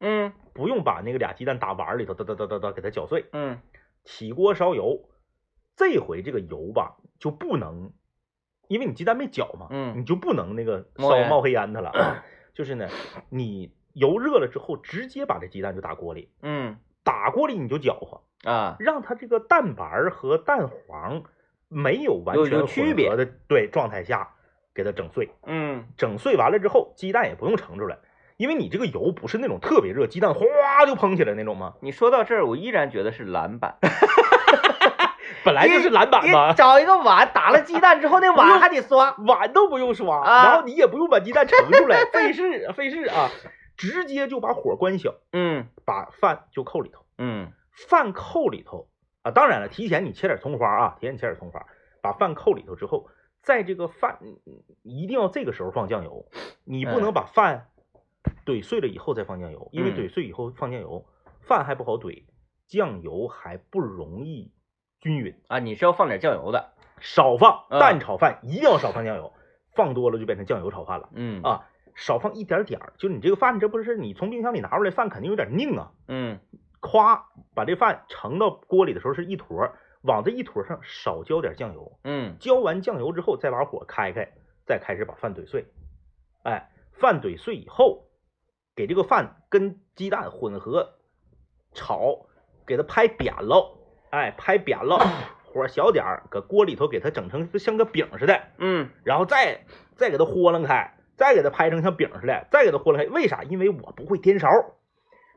[0.00, 3.26] 嗯不用把那个俩鸡蛋打碗里头，哒哒哒哒哒给它搅碎。
[3.32, 3.60] 嗯
[4.02, 5.08] 起锅烧油，
[5.76, 7.92] 这回这个油吧就不能，
[8.66, 12.24] 因为你鸡蛋没搅嘛，嗯你就不能那个烧冒黑烟它了啊。
[12.52, 12.88] 就是呢，
[13.30, 21.22] 你油热了之后，直接把这鸡蛋就打锅里，嗯打锅里你就搅和，啊让它这个蛋白儿和蛋黄
[21.68, 24.33] 没有完全有区别的对状态下，
[24.74, 25.30] 给它整碎。
[25.46, 27.98] 嗯整碎完了之后，鸡蛋也不用盛出来，
[28.36, 30.44] 因为你这个油不是那种特别热，鸡蛋哗
[30.86, 31.74] 就蓬起来那种吗？
[31.80, 33.78] 你说到这儿，我依然觉得是篮板。
[35.44, 39.14] 本来就是篮板嘛，找一个碗，打了鸡蛋之后，那碗还得刷。
[39.26, 43.30] 碗都不用刷，啊然后你也不用把鸡蛋盛出来， 费事费事啊，
[43.76, 47.52] 直接就把火关小，嗯把饭就扣里头，嗯
[47.88, 48.88] 饭扣里头
[49.22, 51.66] 啊，当然了，提前你切点葱花啊，提前切点葱花，
[52.00, 53.08] 把饭扣里头之后，
[53.44, 54.36] 在这个饭嗯
[54.82, 56.26] 一定要这个时候放酱油，
[56.64, 57.68] 你不能把饭
[58.44, 61.04] 怼碎了以后再放酱油，因为嗯怼碎以后放酱油，
[61.42, 62.24] 饭还不好怼，
[62.66, 64.50] 酱油还不容易
[65.00, 65.34] 均匀。
[65.48, 66.72] 啊，你是要放点酱油的。
[67.00, 69.32] 少放嗯蛋炒饭一定要少放酱油，
[69.74, 71.10] 放多了就变成酱油炒饭了。
[71.12, 76.40] 嗯啊少放一点点儿，就你这个饭，这不是你从冰箱里拿出来饭肯定有点硬啊，嗯
[76.80, 84.28] 夸把这饭盛到锅里的时候是一坨儿，往这一坨上少浇点酱油，嗯浇完酱油之后再把火开开，
[84.66, 85.64] 再开始把饭怼碎，
[86.42, 88.04] 哎，饭怼碎以后，
[88.76, 90.94] 给这个饭跟鸡蛋混合
[91.72, 92.26] 炒，
[92.66, 93.78] 给它拍扁了，
[94.10, 94.98] 哎，拍扁了，
[95.44, 99.64] 火小点儿，搁锅里头给它整成像个饼似的，嗯然后再
[99.96, 103.10] 再给它豁楞开，再给它拍成像饼似的，再给它豁楞开。
[103.10, 103.42] 为啥？
[103.42, 104.50] 因为我不会颠勺，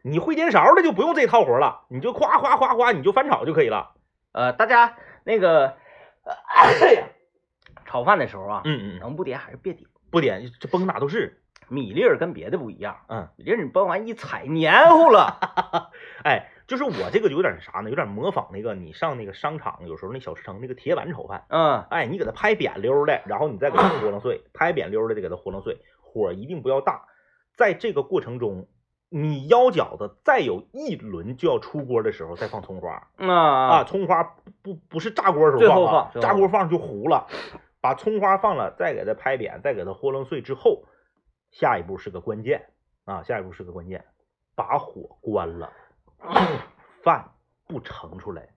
[0.04, 3.94] 你会颠勺的就不用这套活了，你就夸夸夸夸，你就翻炒就可以了。
[4.38, 5.74] 呃，大家那个，
[6.24, 7.08] 呃哎呀，
[7.86, 9.90] 炒饭的时候啊，嗯嗯，能不点还是别点。
[10.12, 11.42] 不点这崩哪都是。
[11.70, 15.40] 米粒儿跟别的不一样，嗯，米粒儿你崩完一踩黏糊了。
[16.24, 17.90] 哎，就是我这个有点啥呢？
[17.90, 21.44] 有点模仿那个你上那个商场有时候那小吃城那个铁板炒饭。
[21.50, 27.08] 嗯哎，你给它拍扁溜儿的，然后你再给它豁楞碎，拍扁溜儿的再给它豁楞碎，火一定不要大。
[27.58, 28.68] 在这个过程中，
[29.10, 37.28] 你腰饺子再有一轮就要出锅的时候，再放葱花啊啊，葱花不不不是炸锅的时候放炸锅放就糊了。
[37.80, 40.84] 把葱花放了，再给它拍扁，再给它豁楞碎之后，
[41.52, 42.70] 下一步是个关键
[43.06, 44.04] 啊，下一步是个关键，
[44.56, 45.72] 把火关了，
[47.04, 47.32] 饭
[47.68, 48.50] 不盛出来，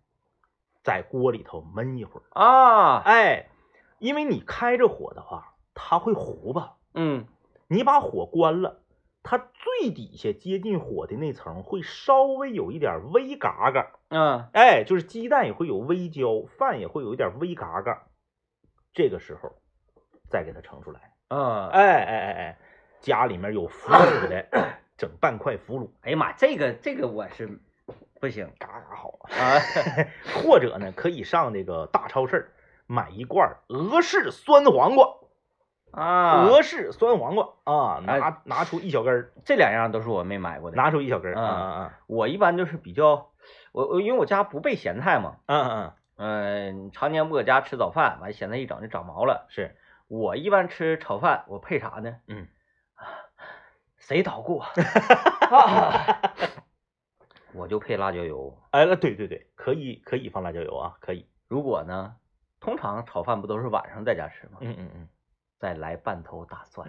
[0.82, 2.24] 在锅里头焖一会儿。
[2.30, 3.51] 啊，哎，
[3.98, 6.76] 因为你开着火的话，它会糊吧？
[6.94, 7.26] 嗯
[7.68, 8.80] 你把火关了，
[9.23, 18.07] 它最底下接近火的那层会稍微有一点微嘎嘎，嗯哎，就是鸡蛋也会有微焦，饭也会有一点微嘎嘎。
[18.93, 19.53] 这个时候
[20.29, 22.59] 再给它盛出来，嗯，哎哎哎哎，
[23.01, 24.47] 家里面有腐乳的，
[24.97, 27.61] 整半块腐乳，哎呀妈，这个这个我是
[28.21, 29.18] 不行嘎嘎好。
[29.31, 29.61] 啊。
[30.43, 32.51] 或者呢，可以上那个大超市
[32.87, 35.20] 买一罐俄式酸黄瓜。
[35.93, 40.76] 啊，俄式酸黄瓜啊，拿哎拿出一小根儿，这两样都是我没买过的。
[40.76, 43.30] 拿出一小根儿，嗯嗯嗯我一般就是比较，
[43.72, 49.47] 我我因为我家不备咸菜嘛，嗯嗯嗯、常年不搁家吃早饭，完咸菜一整就长毛了。
[49.49, 49.76] 是，
[50.07, 52.16] 我一般吃炒饭，我配啥呢？
[52.28, 52.47] 嗯，
[53.97, 54.62] 谁捣鼓
[57.53, 58.57] 我就配辣椒油。
[58.70, 62.14] 哎，对对对，可以可以放辣椒油啊，可以，如果呢，
[62.61, 64.59] 通常炒饭不都是晚上在家吃吗？
[64.61, 65.09] 嗯嗯嗯，
[65.61, 66.89] 再来半头大蒜。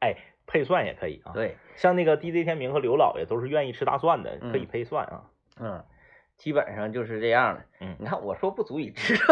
[0.00, 0.16] 哎，
[0.46, 5.24] 配蒜也可以啊，，对，像那个 DJ 天明和刘老爷都是愿意吃大蒜的，可以嗯配蒜啊，
[5.60, 5.84] 嗯，
[6.38, 7.62] 基本上就是这样的。
[7.80, 9.14] 嗯你看我说不足以吃，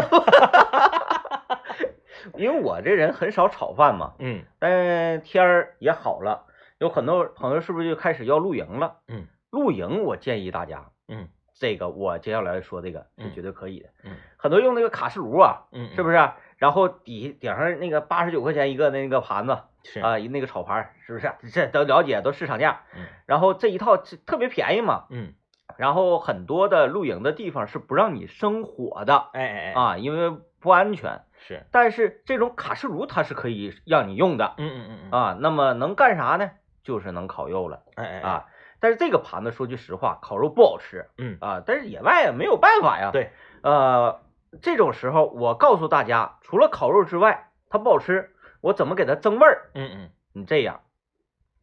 [2.36, 4.14] 因为我这人很少炒饭嘛。
[4.18, 6.46] 嗯但天儿也好了，
[6.78, 8.98] 有很多朋友是不是就开始要露营了？
[9.08, 13.88] 嗯，露营我建议大家，嗯这个我接下来说这个是嗯绝对可以的。
[14.04, 16.16] 嗯很多用那个卡式炉啊，嗯，是不是？
[16.60, 21.32] 然后底顶上那个八十九块钱一个那个盘子是啊，那个炒盘儿是不是？
[21.52, 22.82] 这都了解，都市场价。
[22.94, 25.32] 嗯然后这一套这特别便宜嘛，嗯，
[25.78, 31.22] 然后很多的露营的地方是不让你生火的哎哎哎，啊，因为不安全。
[31.38, 35.36] 是，但是这种卡式炉它是可以让你用的嗯嗯嗯嗯，啊。
[35.40, 36.50] 那么能干啥呢？
[36.84, 38.46] 就是能烤肉了哎哎哎，啊。
[38.80, 41.62] 但是这个盘子说句实话，烤肉不好吃嗯啊。
[41.64, 43.10] 但是野外也没有办法呀。
[43.12, 43.30] 对，
[43.62, 44.20] 呃，
[44.62, 49.70] 这种时候我告诉大家，除了烤肉之外，它不好吃，我怎么给它增味儿？
[49.74, 50.80] 嗯嗯你这样，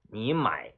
[0.09, 0.73] 你买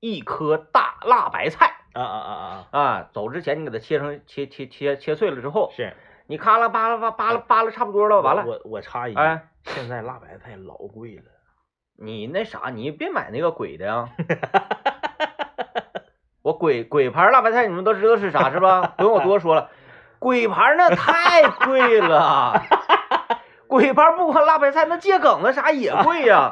[0.00, 1.74] 一颗大辣白菜。
[1.94, 5.96] 啊啊啊啊啊，走之前你给它切成切切切切碎了之后啊，，是，
[6.26, 11.24] 你咔啦扒拉扒扒拉扒拉差不多了，完了，我我插一句，哎，现在辣白菜老贵了，
[11.96, 14.08] 你那啥，你别买那个鬼的呀。
[16.42, 18.94] 我鬼鬼牌辣白菜，你们都知道是啥是吧？
[18.96, 19.70] 不用我多说了，
[20.18, 22.60] 鬼牌那太贵了，
[23.68, 26.50] 鬼牌不光辣白菜，那桔梗子啥也贵呀。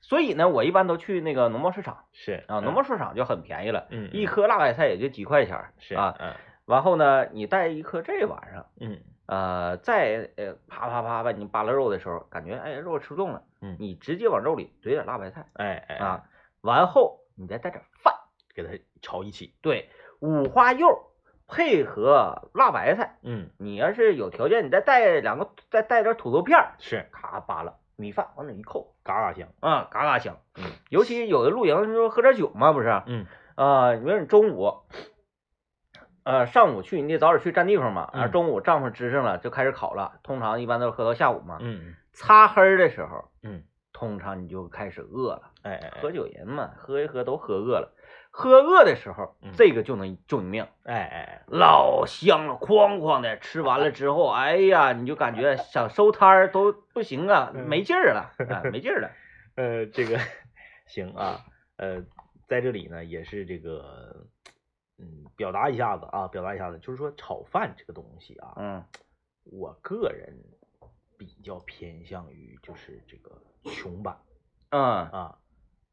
[0.00, 2.04] 所以呢，我一般都去那个农贸市场。
[2.12, 5.72] 是啊，农贸市场就很便宜了，嗯一颗辣白菜也就几块钱儿。
[5.78, 6.32] 是啊。，嗯。
[6.66, 8.98] 然后呢，你带一颗这玩意儿，嗯。
[9.26, 13.76] 呃，再呃啪啪啪把你扒拉肉的时候，感觉哎肉吃不动了，嗯。
[13.78, 15.44] 你直接往肉里怼点辣白菜。
[15.54, 16.22] 哎哎，啊，
[16.62, 18.14] 完后你再带点饭，
[18.54, 18.70] 给它
[19.02, 19.90] 炒一起，对，
[20.20, 21.07] 五花肉
[21.48, 30.36] 配合辣白菜，嗯你要是有条件，你再带两个，再带点土豆片儿，是，咔扒拉米饭往那一扣，嘎嘎香，啊，嘎嘎香。
[30.56, 33.02] 嗯尤其有的露营说喝点酒嘛，不是？
[33.06, 33.26] 嗯
[33.56, 34.82] 啊，你说你中午，
[36.22, 41.58] 呃，上午去你得早点去占地方嘛，然后嗯中午帐篷支上了就开始烤了，通常一般都是喝到下午嘛。
[41.60, 45.50] 嗯擦黑儿的时候，嗯，通常你就开始饿了。
[45.62, 47.94] 哎哎哎喝酒人嘛，喝一喝都喝饿了，
[48.38, 59.10] 喝饿的时候嗯，这个就能救你命，哎哎老香了，哐哐的吃完了之后，哎呀，你就感觉想收摊儿都不行啊，嗯没劲儿了， 啊，没劲儿了。
[59.56, 60.20] 呃，这个
[60.86, 61.44] 行啊，
[61.78, 62.04] 呃，
[62.46, 64.24] 在这里呢也是这个，
[64.98, 68.84] 嗯，表达一下子啊，表达一下子，就是说炒饭这个东西啊，嗯
[69.42, 70.32] 我个人
[71.18, 73.32] 比较偏向于就是这个
[73.64, 74.16] 穷版
[74.70, 74.80] 嗯。
[75.08, 75.38] 啊，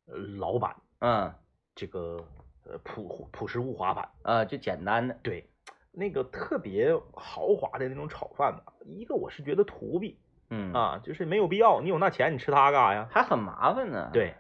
[0.06, 1.34] 呃老版嗯
[1.76, 2.18] 这个
[2.66, 4.10] 呃朴朴实无华版。
[4.24, 5.48] 啊，就简单的，对，
[5.92, 10.18] 那个特别豪华的那种炒饭吧，一个我是觉得土逼
[10.50, 13.08] 嗯，啊，就是没有必要，你有那钱你吃它干啥呀？
[13.12, 14.36] 还很麻烦呢。，对，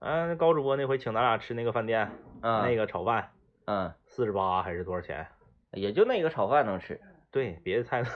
[0.00, 2.10] 嗯、高主播那回请咱俩吃那个饭店，
[2.42, 3.30] 嗯，那个炒饭
[3.66, 5.26] 嗯，四十八还是多少钱？
[5.72, 8.08] 也就那个炒饭能吃，对，别的菜呢，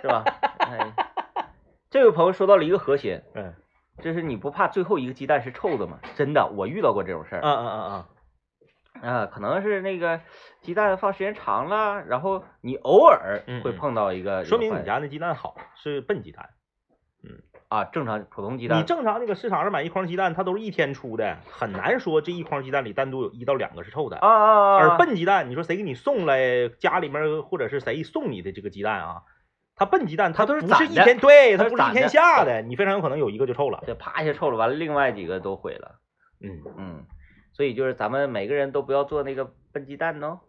[0.00, 0.22] 是吧？
[0.60, 0.92] 哎，
[1.90, 3.54] 这位朋友说到了一个核心，嗯
[4.02, 5.98] 就是你不怕最后一个鸡蛋是臭的吗？
[6.14, 7.40] 真的，我遇到过这种事儿。
[7.42, 8.04] 嗯嗯嗯
[9.02, 10.20] 嗯，啊，可能是那个
[10.60, 16.48] 鸡蛋放时间长了，然后你偶尔会碰到一个，说明你家那鸡蛋好，是笨鸡蛋。
[17.24, 24.16] 嗯啊正常普通鸡蛋，你正常那个市场上买一筐鸡蛋，它都是一天出的，很难说这一筐鸡蛋里单独有一到两个是臭的。
[24.18, 29.22] 啊啊啊，而啊笨鸡蛋，你说谁给你送来家里面，或者是谁送你的这个鸡蛋啊？
[29.78, 33.82] 它笨鸡蛋，它都是不是一天，对，它它不是一天下的，你非常有可能有一个就臭了。
[33.86, 36.00] 对啪一下臭了，完了另外几个都毁了。
[36.42, 37.04] 嗯，嗯，
[37.52, 40.40] 所以就是咱们每个人都不要做那个笨鸡蛋哦。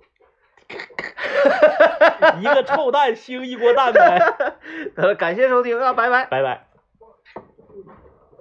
[2.41, 4.19] 一个臭蛋兴一锅蛋呗。
[4.97, 6.25] 呃，感谢收听啊，拜拜。
[6.25, 6.68] 拜拜。